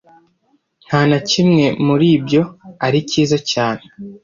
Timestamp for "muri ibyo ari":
1.85-2.99